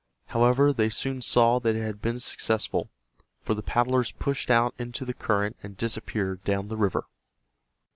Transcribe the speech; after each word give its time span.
However, 0.25 0.73
they 0.73 0.89
soon 0.89 1.21
saw 1.21 1.59
that 1.59 1.75
it 1.75 1.83
had 1.83 2.01
been 2.01 2.19
successful, 2.19 2.89
for 3.39 3.53
the 3.53 3.61
paddlers 3.61 4.11
pushed 4.11 4.49
out 4.49 4.73
into 4.79 5.05
the 5.05 5.13
current 5.13 5.57
and 5.61 5.77
disappeared 5.77 6.43
down 6.43 6.69
the 6.69 6.75
river. 6.77 7.05